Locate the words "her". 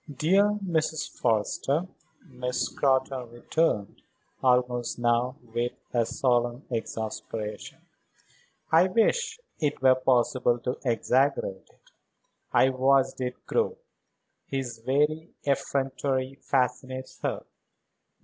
17.21-17.45